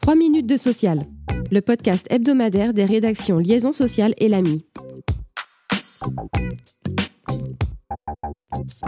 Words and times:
3 0.00 0.14
minutes 0.14 0.46
de 0.46 0.56
social, 0.56 1.00
le 1.50 1.60
podcast 1.60 2.06
hebdomadaire 2.10 2.72
des 2.72 2.84
rédactions 2.84 3.38
Liaison 3.38 3.72
sociale 3.72 4.14
et 4.18 4.28
l'AMI. 4.28 4.64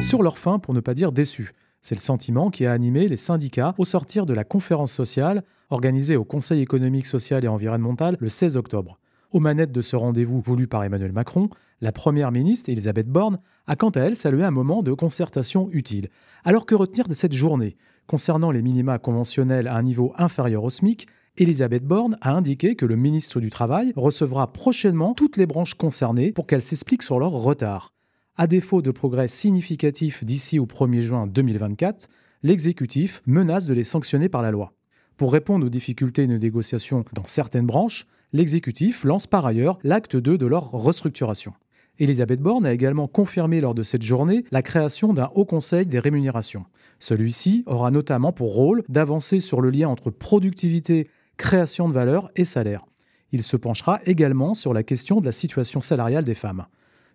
Sur 0.00 0.22
leur 0.22 0.38
faim, 0.38 0.58
pour 0.58 0.74
ne 0.74 0.80
pas 0.80 0.94
dire 0.94 1.12
déçus. 1.12 1.52
C'est 1.80 1.94
le 1.94 2.00
sentiment 2.00 2.50
qui 2.50 2.66
a 2.66 2.72
animé 2.72 3.08
les 3.08 3.16
syndicats 3.16 3.74
au 3.78 3.84
sortir 3.84 4.26
de 4.26 4.34
la 4.34 4.44
conférence 4.44 4.92
sociale 4.92 5.42
organisée 5.70 6.16
au 6.16 6.24
Conseil 6.24 6.60
économique, 6.60 7.06
social 7.06 7.44
et 7.44 7.48
environnemental 7.48 8.16
le 8.20 8.28
16 8.28 8.56
octobre. 8.56 8.98
Aux 9.32 9.40
manettes 9.40 9.72
de 9.72 9.80
ce 9.80 9.96
rendez-vous 9.96 10.40
voulu 10.40 10.68
par 10.68 10.84
Emmanuel 10.84 11.12
Macron, 11.12 11.48
la 11.80 11.90
première 11.90 12.30
ministre, 12.30 12.68
Elisabeth 12.70 13.08
Borne, 13.08 13.40
a 13.66 13.76
quant 13.76 13.90
à 13.90 14.00
elle 14.00 14.14
salué 14.14 14.44
un 14.44 14.50
moment 14.50 14.82
de 14.82 14.92
concertation 14.92 15.68
utile. 15.72 16.10
Alors 16.44 16.66
que 16.66 16.74
retenir 16.74 17.08
de 17.08 17.14
cette 17.14 17.32
journée? 17.32 17.76
Concernant 18.06 18.50
les 18.50 18.62
minima 18.62 18.98
conventionnels 18.98 19.68
à 19.68 19.76
un 19.76 19.82
niveau 19.82 20.12
inférieur 20.18 20.64
au 20.64 20.70
SMIC, 20.70 21.06
Elisabeth 21.38 21.84
Borne 21.84 22.18
a 22.20 22.32
indiqué 22.32 22.76
que 22.76 22.84
le 22.84 22.96
ministre 22.96 23.40
du 23.40 23.48
Travail 23.48 23.92
recevra 23.96 24.52
prochainement 24.52 25.14
toutes 25.14 25.38
les 25.38 25.46
branches 25.46 25.74
concernées 25.74 26.32
pour 26.32 26.46
qu'elles 26.46 26.60
s'expliquent 26.60 27.02
sur 27.02 27.18
leur 27.18 27.30
retard. 27.30 27.94
À 28.36 28.46
défaut 28.46 28.82
de 28.82 28.90
progrès 28.90 29.28
significatifs 29.28 30.24
d'ici 30.24 30.58
au 30.58 30.66
1er 30.66 31.00
juin 31.00 31.26
2024, 31.26 32.08
l'exécutif 32.42 33.22
menace 33.24 33.66
de 33.66 33.74
les 33.74 33.84
sanctionner 33.84 34.28
par 34.28 34.42
la 34.42 34.50
loi. 34.50 34.74
Pour 35.16 35.32
répondre 35.32 35.64
aux 35.64 35.70
difficultés 35.70 36.26
de 36.26 36.36
négociation 36.36 37.04
dans 37.14 37.24
certaines 37.24 37.66
branches, 37.66 38.06
l'exécutif 38.32 39.04
lance 39.04 39.26
par 39.26 39.46
ailleurs 39.46 39.78
l'acte 39.84 40.16
2 40.16 40.36
de 40.36 40.46
leur 40.46 40.70
restructuration. 40.70 41.54
Elisabeth 41.98 42.40
Borne 42.40 42.66
a 42.66 42.72
également 42.72 43.06
confirmé 43.06 43.60
lors 43.60 43.74
de 43.74 43.82
cette 43.82 44.02
journée 44.02 44.44
la 44.50 44.62
création 44.62 45.12
d'un 45.12 45.30
haut 45.34 45.44
conseil 45.44 45.86
des 45.86 45.98
rémunérations. 45.98 46.64
Celui-ci 46.98 47.64
aura 47.66 47.90
notamment 47.90 48.32
pour 48.32 48.54
rôle 48.54 48.82
d'avancer 48.88 49.40
sur 49.40 49.60
le 49.60 49.70
lien 49.70 49.88
entre 49.88 50.10
productivité, 50.10 51.08
création 51.36 51.88
de 51.88 51.94
valeur 51.94 52.30
et 52.34 52.44
salaire. 52.44 52.84
Il 53.32 53.42
se 53.42 53.56
penchera 53.56 54.00
également 54.06 54.54
sur 54.54 54.72
la 54.72 54.82
question 54.82 55.20
de 55.20 55.26
la 55.26 55.32
situation 55.32 55.80
salariale 55.80 56.24
des 56.24 56.34
femmes. 56.34 56.66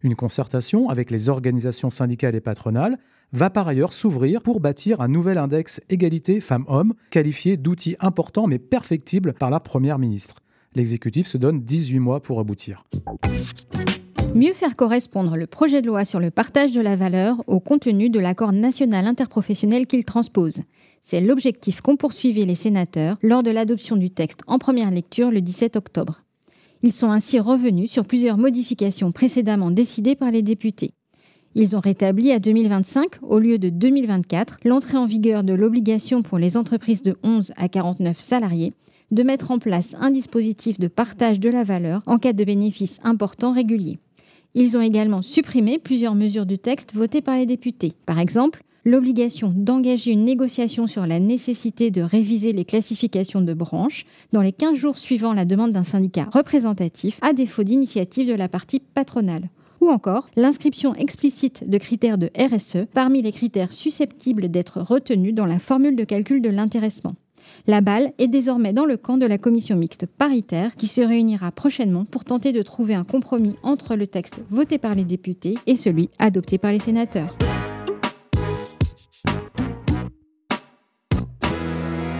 Une 0.03 0.15
concertation 0.15 0.89
avec 0.89 1.09
les 1.09 1.29
organisations 1.29 1.89
syndicales 1.89 2.35
et 2.35 2.41
patronales 2.41 2.97
va 3.33 3.49
par 3.49 3.67
ailleurs 3.67 3.93
s'ouvrir 3.93 4.41
pour 4.41 4.59
bâtir 4.59 5.01
un 5.01 5.07
nouvel 5.07 5.37
index 5.37 5.81
égalité 5.89 6.39
femmes-hommes, 6.39 6.93
qualifié 7.09 7.57
d'outil 7.57 7.95
important 7.99 8.47
mais 8.47 8.59
perfectible 8.59 9.33
par 9.33 9.49
la 9.49 9.59
Première 9.59 9.99
ministre. 9.99 10.35
L'exécutif 10.75 11.27
se 11.27 11.37
donne 11.37 11.61
18 11.61 11.99
mois 11.99 12.21
pour 12.21 12.39
aboutir. 12.39 12.85
Mieux 14.37 14.53
faire 14.53 14.75
correspondre 14.75 15.35
le 15.35 15.47
projet 15.47 15.81
de 15.81 15.87
loi 15.87 16.05
sur 16.05 16.19
le 16.19 16.29
partage 16.29 16.71
de 16.71 16.79
la 16.79 16.95
valeur 16.95 17.43
au 17.47 17.59
contenu 17.59 18.11
de 18.11 18.19
l'accord 18.19 18.51
national 18.51 19.07
interprofessionnel 19.07 19.87
qu'il 19.87 20.05
transpose. 20.05 20.59
C'est 21.01 21.21
l'objectif 21.21 21.81
qu'ont 21.81 21.95
poursuivi 21.95 22.45
les 22.45 22.53
sénateurs 22.53 23.17
lors 23.23 23.41
de 23.41 23.49
l'adoption 23.49 23.95
du 23.95 24.11
texte 24.11 24.41
en 24.45 24.59
première 24.59 24.91
lecture 24.91 25.31
le 25.31 25.41
17 25.41 25.75
octobre. 25.75 26.19
Ils 26.83 26.93
sont 26.93 27.09
ainsi 27.09 27.39
revenus 27.39 27.89
sur 27.89 28.05
plusieurs 28.05 28.37
modifications 28.37 29.11
précédemment 29.11 29.71
décidées 29.71 30.15
par 30.15 30.29
les 30.29 30.43
députés. 30.43 30.91
Ils 31.55 31.75
ont 31.75 31.79
rétabli 31.79 32.31
à 32.31 32.37
2025, 32.37 33.23
au 33.23 33.39
lieu 33.39 33.57
de 33.57 33.69
2024, 33.69 34.59
l'entrée 34.65 34.99
en 34.99 35.07
vigueur 35.07 35.43
de 35.43 35.53
l'obligation 35.53 36.21
pour 36.21 36.37
les 36.37 36.57
entreprises 36.57 37.01
de 37.01 37.17
11 37.23 37.53
à 37.57 37.69
49 37.69 38.19
salariés 38.19 38.73
de 39.09 39.23
mettre 39.23 39.49
en 39.49 39.57
place 39.57 39.95
un 39.99 40.11
dispositif 40.11 40.77
de 40.77 40.89
partage 40.89 41.39
de 41.39 41.49
la 41.49 41.63
valeur 41.63 42.03
en 42.05 42.19
cas 42.19 42.33
de 42.33 42.43
bénéfices 42.43 42.99
importants 43.03 43.53
réguliers. 43.53 43.97
Ils 44.59 44.75
ont 44.75 44.81
également 44.81 45.21
supprimé 45.21 45.77
plusieurs 45.77 46.15
mesures 46.15 46.47
du 46.47 46.57
texte 46.57 46.95
votées 46.95 47.21
par 47.21 47.35
les 47.35 47.45
députés. 47.45 47.93
Par 48.07 48.17
exemple, 48.17 48.63
l'obligation 48.85 49.53
d'engager 49.55 50.09
une 50.09 50.25
négociation 50.25 50.87
sur 50.87 51.05
la 51.05 51.19
nécessité 51.19 51.91
de 51.91 52.01
réviser 52.01 52.53
les 52.53 52.65
classifications 52.65 53.41
de 53.41 53.53
branches 53.53 54.07
dans 54.33 54.41
les 54.41 54.51
15 54.51 54.75
jours 54.75 54.97
suivant 54.97 55.33
la 55.33 55.45
demande 55.45 55.73
d'un 55.73 55.83
syndicat 55.83 56.27
représentatif 56.33 57.19
à 57.21 57.33
défaut 57.33 57.61
d'initiative 57.61 58.29
de 58.29 58.33
la 58.33 58.49
partie 58.49 58.79
patronale. 58.79 59.51
Ou 59.79 59.89
encore 59.89 60.27
l'inscription 60.35 60.95
explicite 60.95 61.69
de 61.69 61.77
critères 61.77 62.17
de 62.17 62.31
RSE 62.35 62.87
parmi 62.95 63.21
les 63.21 63.33
critères 63.33 63.71
susceptibles 63.71 64.49
d'être 64.49 64.81
retenus 64.81 65.35
dans 65.35 65.45
la 65.45 65.59
formule 65.59 65.95
de 65.95 66.03
calcul 66.03 66.41
de 66.41 66.49
l'intéressement. 66.49 67.13
La 67.65 67.81
balle 67.81 68.11
est 68.17 68.27
désormais 68.27 68.73
dans 68.73 68.85
le 68.85 68.97
camp 68.97 69.17
de 69.17 69.25
la 69.25 69.37
commission 69.37 69.75
mixte 69.75 70.05
paritaire 70.05 70.75
qui 70.75 70.87
se 70.87 71.01
réunira 71.01 71.51
prochainement 71.51 72.05
pour 72.05 72.25
tenter 72.25 72.51
de 72.51 72.61
trouver 72.61 72.95
un 72.95 73.03
compromis 73.03 73.55
entre 73.63 73.95
le 73.95 74.07
texte 74.07 74.43
voté 74.49 74.77
par 74.77 74.95
les 74.95 75.05
députés 75.05 75.55
et 75.65 75.75
celui 75.75 76.09
adopté 76.19 76.57
par 76.57 76.71
les 76.71 76.79
sénateurs. 76.79 77.35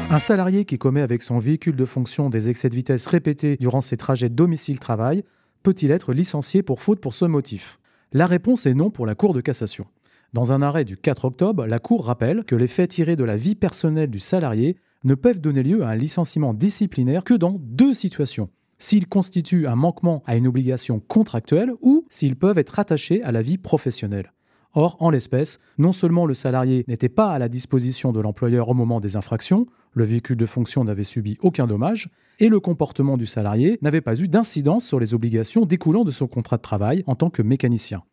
Un 0.10 0.20
salarié 0.20 0.64
qui 0.64 0.78
commet 0.78 1.02
avec 1.02 1.22
son 1.22 1.38
véhicule 1.38 1.76
de 1.76 1.84
fonction 1.84 2.30
des 2.30 2.50
excès 2.50 2.70
de 2.70 2.76
vitesse 2.76 3.08
répétés 3.08 3.58
durant 3.58 3.82
ses 3.82 3.98
trajets 3.98 4.30
domicile-travail 4.30 5.24
peut-il 5.64 5.92
être 5.92 6.14
licencié 6.14 6.64
pour 6.64 6.82
faute 6.82 7.02
pour 7.02 7.14
ce 7.14 7.26
motif? 7.26 7.78
La 8.14 8.26
réponse 8.26 8.66
est 8.66 8.74
non 8.74 8.90
pour 8.90 9.06
la 9.06 9.16
Cour 9.16 9.34
de 9.34 9.42
cassation. 9.42 9.84
Dans 10.32 10.54
un 10.54 10.62
arrêt 10.62 10.86
du 10.86 10.96
4 10.96 11.26
octobre, 11.26 11.66
la 11.66 11.80
Cour 11.80 12.06
rappelle 12.06 12.46
que 12.46 12.56
les 12.56 12.68
faits 12.68 12.92
tirés 12.92 13.18
de 13.18 13.26
la 13.26 13.36
vie 13.36 13.56
personnelle 13.56 14.10
du 14.10 14.20
salarié 14.20 14.78
ne 15.04 15.16
peuvent 15.16 15.40
donner 15.40 15.64
lieu 15.64 15.84
à 15.84 15.90
un 15.90 15.96
licenciement 15.96 16.54
disciplinaire 16.54 17.24
que 17.24 17.34
dans 17.34 17.58
deux 17.60 17.94
situations. 17.94 18.50
S'ils 18.80 19.08
constituent 19.08 19.68
un 19.68 19.76
manquement 19.76 20.24
à 20.26 20.36
une 20.36 20.48
obligation 20.48 21.00
contractuelle 21.00 21.72
ou 21.82 22.06
s'ils 22.10 22.36
peuvent 22.36 22.58
être 22.58 22.80
attachés 22.80 23.24
à 23.24 23.32
la 23.32 23.42
vie 23.42 23.58
professionnelle. 23.58 24.34
Or, 24.74 24.96
en 25.00 25.10
l'espèce, 25.10 25.60
non 25.80 25.92
seulement 25.92 26.28
le 26.28 26.36
salarié 26.36 26.86
n'était 26.88 27.10
pas 27.10 27.32
à 27.32 27.40
la 27.40 27.50
disposition 27.50 28.12
de 28.12 28.20
l'employeur 28.20 28.70
au 28.70 28.76
moment 28.76 29.00
des 29.00 29.16
infractions, 29.16 29.66
le 29.94 30.04
véhicule 30.04 30.38
de 30.38 30.46
fonction 30.46 30.84
n'avait 30.84 31.04
subi 31.04 31.38
aucun 31.42 31.66
dommage, 31.66 32.10
et 32.40 32.50
le 32.50 32.60
comportement 32.60 33.18
du 33.18 33.26
salarié 33.26 33.80
n'avait 33.82 34.02
pas 34.02 34.20
eu 34.20 34.28
d'incidence 34.28 34.86
sur 34.86 35.00
les 35.00 35.16
obligations 35.16 35.66
découlant 35.66 36.04
de 36.04 36.12
son 36.12 36.28
contrat 36.28 36.58
de 36.58 36.62
travail 36.62 37.04
en 37.08 37.16
tant 37.16 37.32
que 37.32 37.42
mécanicien. 37.42 38.04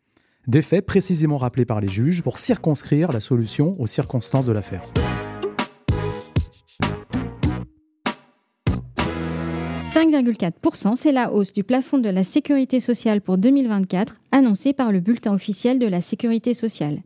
Des 0.47 0.63
faits 0.63 0.85
précisément 0.85 1.37
rappelés 1.37 1.65
par 1.65 1.81
les 1.81 1.87
juges 1.87 2.23
pour 2.23 2.39
circonscrire 2.39 3.11
la 3.11 3.19
solution 3.19 3.73
aux 3.79 3.87
circonstances 3.87 4.47
de 4.47 4.51
l'affaire. 4.51 4.83
5,4%, 9.95 10.97
c'est 10.97 11.13
la 11.13 11.31
hausse 11.31 11.53
du 11.53 11.63
plafond 11.63 11.99
de 11.99 12.09
la 12.09 12.25
sécurité 12.25 12.81
sociale 12.81 13.21
pour 13.21 13.37
2024 13.37 14.19
annoncée 14.33 14.73
par 14.73 14.91
le 14.91 14.99
bulletin 14.99 15.33
officiel 15.33 15.79
de 15.79 15.87
la 15.87 16.01
sécurité 16.01 16.53
sociale. 16.53 17.01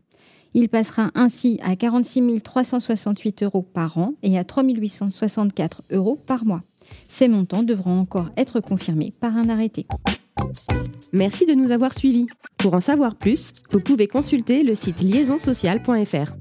Il 0.54 0.68
passera 0.68 1.12
ainsi 1.14 1.60
à 1.62 1.76
46 1.76 2.42
368 2.42 3.44
euros 3.44 3.62
par 3.62 3.96
an 3.96 4.14
et 4.24 4.36
à 4.36 4.42
3 4.42 4.64
864 4.64 5.84
euros 5.92 6.16
par 6.16 6.44
mois. 6.44 6.62
Ces 7.06 7.28
montants 7.28 7.62
devront 7.62 7.96
encore 7.96 8.30
être 8.36 8.58
confirmés 8.58 9.12
par 9.20 9.36
un 9.36 9.48
arrêté. 9.48 9.86
Merci 11.12 11.46
de 11.46 11.54
nous 11.54 11.70
avoir 11.70 11.96
suivis. 11.96 12.26
Pour 12.58 12.74
en 12.74 12.80
savoir 12.80 13.14
plus, 13.14 13.52
vous 13.70 13.78
pouvez 13.78 14.08
consulter 14.08 14.64
le 14.64 14.74
site 14.74 15.00
liaisonsocial.fr. 15.00 16.34